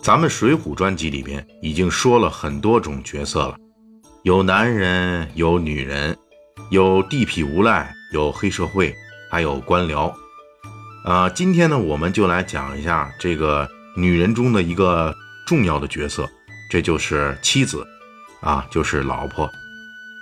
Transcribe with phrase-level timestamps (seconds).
[0.00, 3.56] 咱们《水浒》专辑里边已经说了很多种角色了，
[4.22, 6.16] 有男人，有女人，
[6.70, 8.94] 有地痞无赖，有黑社会，
[9.30, 10.12] 还有官僚。
[11.04, 15.14] 啊，今天呢，我们就来讲一下这个女人中的一个
[15.46, 16.28] 重要的角色，
[16.70, 17.86] 这就是妻子，
[18.40, 19.50] 啊，就是老婆。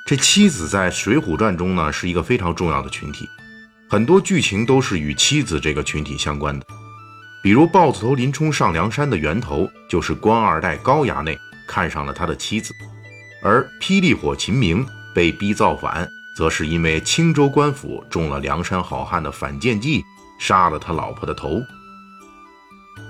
[0.07, 3.29] 这妻子在《水浒传》中呢，是一个非常重要的群体，
[3.89, 6.67] 很多剧情都是与妻子这个群体相关的。
[7.47, 12.73] 比如豹子头林冲上梁山的源头，就是官二代高衙内看上了他的妻子；
[13.41, 14.85] 而霹雳火秦明
[15.15, 20.03] 被逼造反，则是因为青州官府中了梁山好汉的反间计，
[20.41, 21.61] 杀了他老婆的头。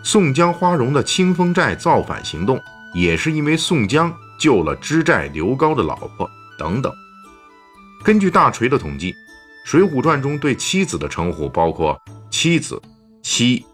[0.04, 2.60] 宋江花荣的清风寨造反行动，
[2.92, 6.92] 也是因为宋江救了知寨刘高的老婆等等。
[8.04, 9.12] 根据大锤的统计，
[9.64, 11.98] 《水浒传》中对妻子的称呼包括
[12.30, 12.78] 妻子、
[13.22, 13.64] 妻。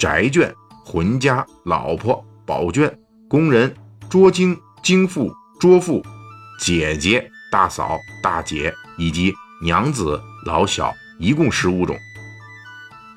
[0.00, 0.50] 宅眷、
[0.82, 2.90] 浑家、老婆、宝眷、
[3.28, 3.70] 工人、
[4.08, 5.30] 捉精、精妇、
[5.60, 6.02] 捉妇、
[6.58, 11.94] 姐姐、大嫂、大姐以及娘子、老小，一共十五种。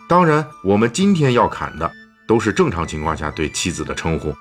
[0.10, 1.90] 当然，我们今天要砍的
[2.28, 4.36] 都是正常情况下对妻子的称呼。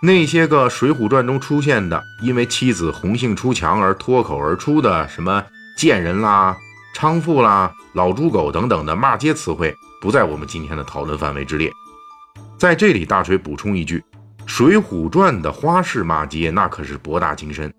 [0.00, 5.44] 那些个《水浒传》中出现的，因为妻子红杏出墙而脱口而出的什么
[5.76, 6.56] 贱人啦、
[6.96, 9.74] 娼妇啦、老猪狗等等的骂街词汇。
[10.00, 11.70] 不在我们今天的讨论范围之列。
[12.60, 13.98] 在这里，大锤补充一句，
[14.44, 17.72] 《水浒传》的花式骂街那可是博大精深。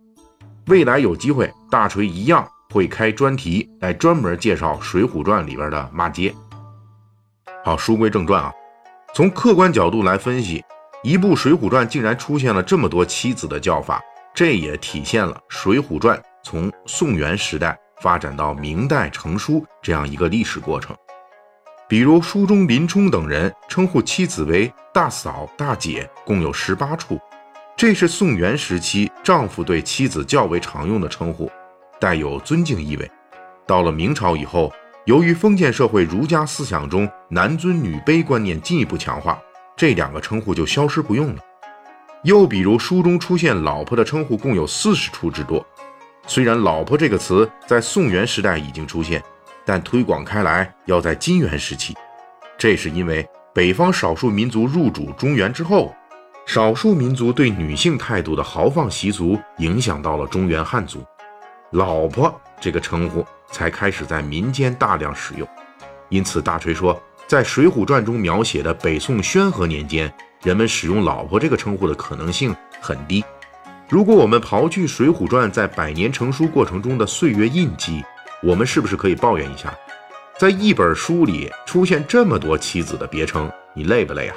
[0.66, 6.34] 未来有机会，大锤一样会开专题来专门介绍《水浒传》里边的骂街。
[7.64, 8.52] 好，书归正传啊，
[9.14, 10.64] 从客观角度来分析，
[11.04, 14.02] 一部《水浒传》竟然出现了这么多妻子的叫法，
[14.34, 20.96] 这也体现了《水浒传》从宋元时代发展到明代成书这样一个历史过程。
[21.92, 27.20] 比如书中林冲等人称呼妻子为大嫂、大姐，共有十八处，
[27.76, 31.52] 这是宋元时期丈夫对妻子较为常用的称呼，
[32.00, 33.12] 带有尊敬意味。
[33.68, 34.72] 到了明朝以后，
[35.04, 39.38] 由于封建社会儒家思想中男尊女卑观念进一步强化，
[39.76, 41.42] 这两个称呼就消失不用了。
[42.24, 45.62] 又比如书中出现老婆的称呼共有四十处之多，
[46.26, 49.22] 虽然“老婆”这个词在宋元时代已经出现。
[49.72, 51.96] 但推广开来要在金元时期，
[52.58, 55.96] 这是因为北方少数民族入主中原之后，
[56.46, 61.02] 少数民族对女性态度的豪放习俗影响到了中原汉族，
[61.70, 65.48] 老婆这个称呼才开始在民间大量使用。
[66.10, 73.24] 因此，大锤说，在《水浒传》中描写的北宋宣和年间，人们使用“老婆”这个称呼的可能性很低。
[73.88, 78.04] 如果我们刨去《水浒传》在百年成书过程中的岁月印记，
[78.44, 79.74] 我们是不是可以抱怨一下，
[80.38, 84.36] 在一本书里出现这么多妻子的别称，你累不累啊？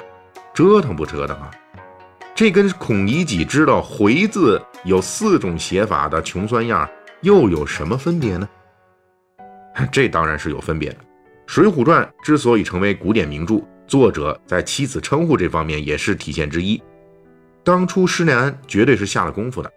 [0.53, 1.51] 折腾不折腾啊？
[2.35, 6.87] 这跟孔乙己知道“回”字有四种写法的穷酸样
[7.21, 8.47] 又有什么分别呢？
[9.91, 10.95] 这当然是有分别的。
[11.47, 16.81] 《水浒传》之所以成为古典名著，作者在妻子称呼这方面也是体现之一。
[17.63, 19.71] 当初施耐庵绝对是下了功夫的。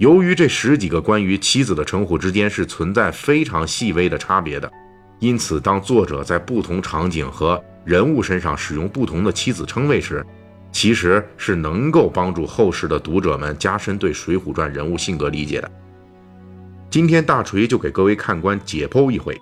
[0.00, 4.72] 由于这十几个关于妻子的称呼之间是存在非常细微的差别的，
[5.18, 10.24] 因此当作者在不同场景和人物身上使用不同的妻子称谓时，
[10.72, 15.70] 其实是能够帮助后世的读者们加深对《水浒传》人物性格理解的。
[16.88, 19.34] 今天大锤就给各位看官解剖一回《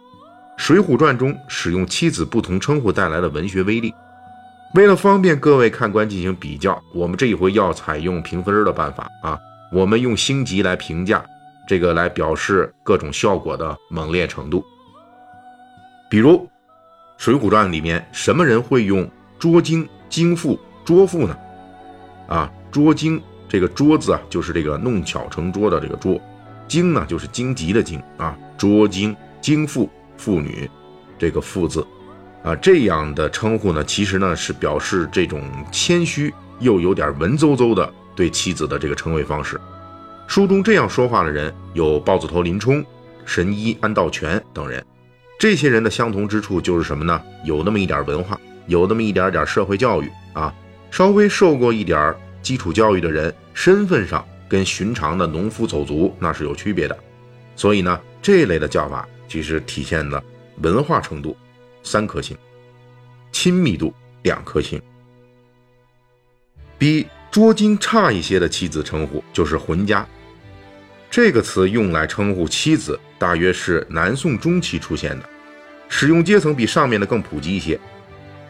[0.57, 3.95] 水浒传》中使用妻子不同称呼带来的文学威力。
[4.75, 9.39] 为了方便各位看官进行比较，我们这一回要采用评分的办法啊。
[9.71, 11.25] 我们用星级来评价
[11.67, 14.65] 这个，来表示各种效果的猛烈程度。
[16.09, 16.33] 比如
[17.19, 19.09] 《水浒传》里面，什么人会用
[19.39, 21.37] 捉精、精妇、捉妇呢？
[22.29, 26.15] 啊，捉精这个“捉”字啊，就是这个弄巧成拙的这个“捉”；
[26.67, 30.71] 精呢，就是荆棘的“荆”啊，捉精、精妇、妇女
[31.19, 31.87] 这个“妇”字
[32.43, 37.93] 啊，这样的称呼呢，其实呢是表示这种谦虚又有点文绉绉的。
[38.19, 39.61] 对妻子的这个称谓方式，
[40.27, 42.85] 书中这样说话的人有豹子头林冲、
[43.25, 44.85] 神医安道全等人。
[45.39, 47.23] 这些人的相同之处就是什么呢？
[47.45, 48.37] 有那么一点文化，
[48.67, 50.53] 有那么一点点社会教育啊，
[50.91, 52.13] 稍微受过一点
[52.43, 56.99] 基础教育的人，身份上跟寻常的农夫走卒那是有区别的。
[57.55, 60.21] 所以呢，这类的叫法其实体现了
[60.61, 61.37] 文化程度
[61.85, 62.37] 三颗星，
[63.31, 63.95] 亲密度
[64.25, 64.83] 两颗星。
[66.79, 67.07] B。
[67.31, 70.07] 捉精差一些的妻子称呼就是“浑家”，
[71.11, 75.29] 这个词用来称呼妻子，大约是南宋中期出现的，
[75.89, 77.79] 使用阶层比上面的更普及一些，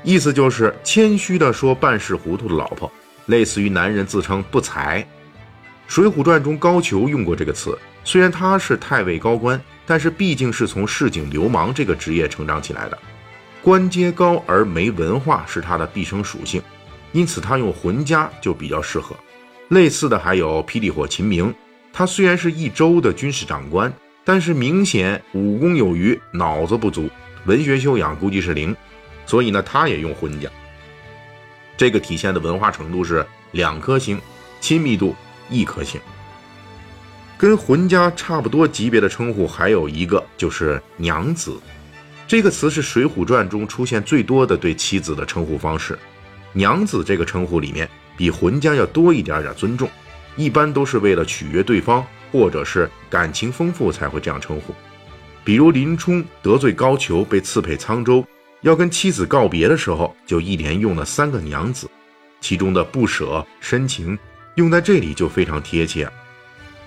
[0.03, 2.91] 意思就是谦虚的说办事糊涂的老婆，
[3.27, 5.03] 类似于男人自称不才。
[5.87, 12.99] 《水浒传》中高俅用过这个词，虽然他是太尉高官，但是毕竟是从市井流氓这个职业成长起来的，
[13.63, 16.63] 官阶高而没文化是他的毕生属性，
[17.13, 19.17] 因此他用浑家就比较适合。
[19.69, 21.55] 类似的还有霹雳火秦明，
[21.93, 23.93] 他虽然是一州的军事长官，
[24.25, 27.09] 但是明显武功有余，脑子不足，
[27.45, 28.75] 文学修养估计是零，
[29.27, 30.49] 所以呢，他也用浑家。
[31.77, 34.21] 这个体现的文化程度是两颗星，
[34.61, 35.15] 亲密度
[35.51, 36.01] 一颗星。
[37.37, 41.57] 跟浑家差不多级别的称呼还有一个就是娘子，
[42.27, 45.97] 这个词是《水浒传》中出现最多的对妻子的称呼方式。
[46.53, 49.89] 娘子这个称呼里面比浑家要多一点点尊重，
[50.37, 54.75] 一般都是为了取悦对方或者是感情丰富才会这样称呼。
[55.45, 58.25] 比如林冲得罪高俅被赐配沧州。
[58.63, 61.89] 要跟妻子告别的时候，就一连用了三个娘子，
[62.41, 64.19] 其中的不舍、深情
[64.57, 66.11] 用在这里就非常贴切。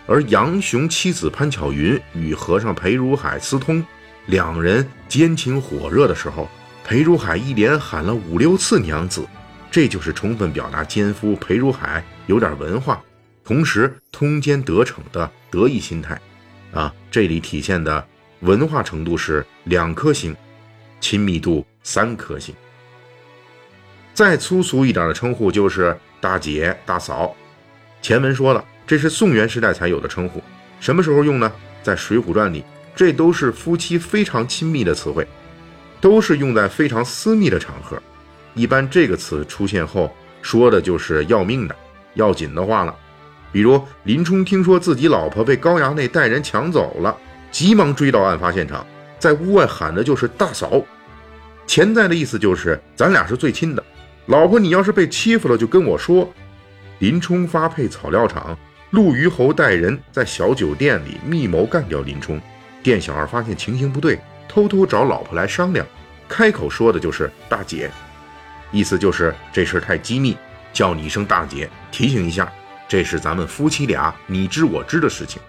[0.06, 3.81] 而杨雄妻子潘巧云与和尚裴如海私通，
[4.25, 6.50] 两人奸情火热的时候，
[6.84, 9.25] 裴如海一连喊了五六次娘子，
[9.71, 13.01] 这就是充分表达奸夫裴如海有点文化，
[13.44, 16.19] 同时通奸得逞的得意心态。
[16.73, 18.06] 啊，这里体现的
[18.41, 20.35] 文化程度是两颗星。
[21.00, 22.53] 亲密度三颗星。
[24.13, 27.35] 再粗俗一点的称呼就是大姐、大嫂。
[28.03, 30.44] 前文说了，这是宋元时代才有的称呼。
[30.79, 31.51] 什么时候用呢？
[31.81, 32.63] 在《水浒传》里，
[32.95, 35.27] 这都是夫妻非常亲密的词汇，
[36.00, 38.00] 都是用在非常私密的场合。
[38.53, 41.75] 一般这个词出现后，说的就是要命的、
[42.15, 42.95] 要紧的话了。
[43.51, 47.15] 比如林冲听说自己老婆被高衙内带人抢走了，
[47.51, 48.86] 急忙追到案发现场。
[49.19, 50.81] 在屋外喊的就是大嫂，
[51.68, 53.83] 潜在的意思就是咱俩是最亲的。
[54.27, 56.27] 老婆，你要是被欺负了，就跟我说。
[57.00, 58.57] 林冲发配草料场，
[58.92, 62.39] 陆虞侯带人在小酒店里密谋干掉林冲。
[62.83, 65.86] 店小二发现情形不对，偷偷找老婆来商量，
[66.27, 67.92] 开口说的就是大姐，
[68.71, 70.38] 意思就是这事太机密，
[70.73, 72.51] 叫你一声大姐，提醒一下，
[72.88, 75.41] 这是咱们夫妻俩你知我知的事情。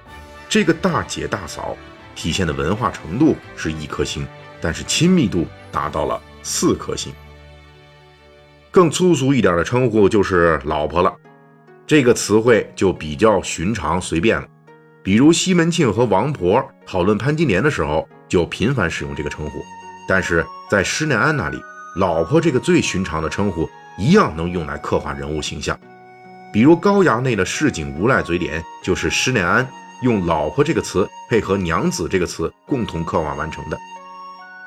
[0.49, 1.77] 这个大姐大嫂。
[2.15, 4.29] 体现的文化程度是一颗星，
[4.61, 7.11] 但是亲密度达到了四颗星。
[8.71, 11.11] 更粗俗一点的称呼就是“老婆”了，
[11.87, 14.47] 这个词汇就比较寻常随便了。
[15.03, 19.63] 比如西门庆和王婆讨论潘金莲的时候，就频繁使用这个称呼。
[20.07, 21.59] 但是在施耐庵那里
[21.97, 23.69] ，“老婆”这个最寻常的称呼
[23.99, 25.79] 一样能用来刻画人物形象。
[26.53, 29.67] 比如高衙内的市井无赖嘴脸，就是施耐庵。
[30.03, 33.79] 用“老婆”这个词配合“娘子”这个词共同刻画完成的。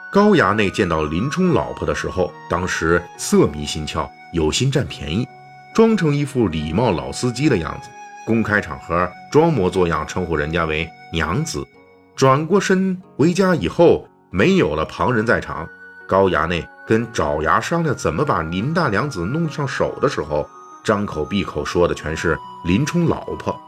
[0.10, 5.27] 高衙内见到林冲老婆的时候，当时色迷心窍，有心占便宜，
[5.74, 7.89] 装成一副礼貌老司机的样子，
[8.25, 11.68] 公开场合装模作样称呼人家为“娘子”。
[12.16, 15.68] 转过身回家以后，没有了旁人在场，
[16.07, 20.48] 高衙内跟爪牙商量怎么把林大娘子弄上手的时候，
[20.84, 23.60] 张口闭口说的全是林冲老婆。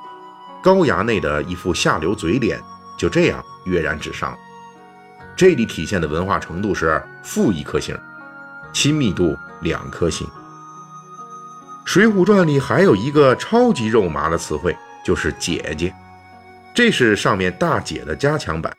[0.62, 2.62] 高衙内的一副下流嘴脸
[2.98, 4.38] 就这样跃然纸上，
[5.36, 7.98] 这里体现的文化程度是负一颗星，
[8.74, 10.28] 亲密度两颗星。
[11.86, 15.94] 《水浒传》里还有一个超级肉麻的词汇，就是姐姐，
[16.74, 18.76] 这是上面大姐的加强版，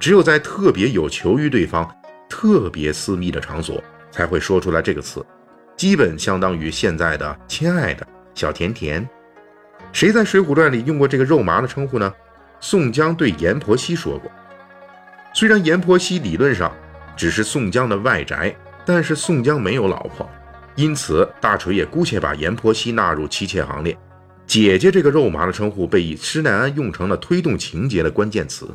[0.00, 1.86] 只有在特别有求于对方、
[2.28, 5.24] 特别私密的场所才会说出来这个词，
[5.76, 9.08] 基本相当于现在的亲爱的小甜甜。
[9.92, 12.12] 谁在《水浒传》里用过这个肉麻的称呼呢？
[12.60, 14.30] 宋江对阎婆惜说过。
[15.32, 16.74] 虽然阎婆惜理论上
[17.16, 18.54] 只是宋江的外宅，
[18.84, 20.28] 但是宋江没有老婆，
[20.74, 23.96] 因此大锤也姑且把阎婆惜纳入妻妾行列。
[24.46, 28.68] 姐姐这个肉麻的称呼被施耐庵用成了推动情节的关键词。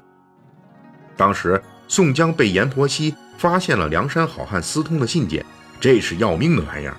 [1.17, 5.45] 当时宋江被阎婆惜发现了梁山好汉私通的信件，
[5.79, 6.95] 这是要命的玩意儿，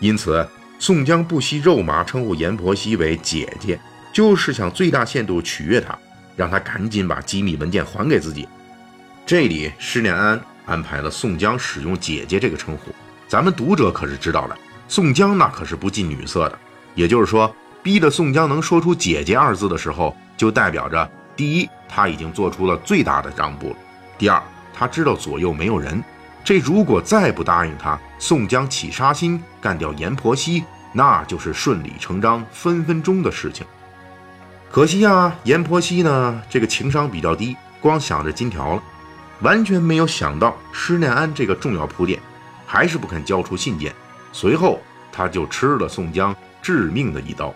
[0.00, 0.46] 因此。
[0.78, 3.80] 宋江不惜肉麻称呼阎婆惜为姐姐，
[4.12, 5.96] 就是想最大限度取悦她，
[6.36, 8.46] 让她赶紧把机密文件还给自己。
[9.24, 12.94] 这里施耐庵安排了宋江使用“姐姐”这个称呼，
[13.26, 16.58] 咱们读者可是知道的，宋江那可是不近女色的。
[16.94, 17.50] 也就是说，
[17.82, 23.74] 逼得宋江能说出“姐姐”二字的时候，就代表着第一，他已经做出了最大的让步；
[24.18, 24.42] 第二，
[24.76, 26.02] 他知道左右没有人。
[26.44, 33.66] 这如果再不答应他，宋江起杀心干掉阎婆惜，那就是顺理成章、分分钟的事情。
[34.70, 38.82] 可惜啊，阎婆惜呢，这个情商比较低，光想着金条了，
[39.40, 42.20] 完全没有想到施耐庵这个重要铺垫，
[42.66, 43.92] 还是不肯交出信件。
[44.32, 44.80] 随后
[45.10, 47.52] 他就吃了宋江致命的一刀。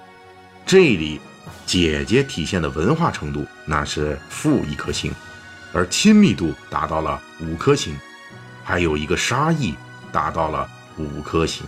[0.67, 1.21] 这里，
[1.67, 5.12] 姐姐体现的文化程度那是负一颗星，
[5.73, 7.97] 而亲密度达到了五颗星，
[8.65, 9.75] 还有一个杀意
[10.11, 11.65] 达到了五颗星。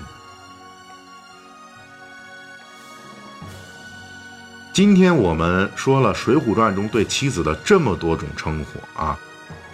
[4.72, 9.18] 今天我们说了《水浒传》中对妻子的这么多种称呼啊，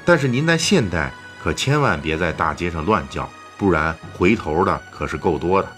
[0.05, 5.78] 但是您在现代可千万别在大街上乱叫，不然回头的可是够多的。